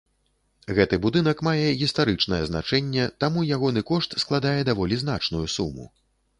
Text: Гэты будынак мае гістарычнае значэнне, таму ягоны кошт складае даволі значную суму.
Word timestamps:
Гэты 0.77 0.95
будынак 1.03 1.43
мае 1.47 1.67
гістарычнае 1.81 2.41
значэнне, 2.49 3.05
таму 3.27 3.47
ягоны 3.61 3.87
кошт 3.93 4.19
складае 4.27 4.59
даволі 4.73 4.95
значную 5.07 5.47
суму. 5.61 5.91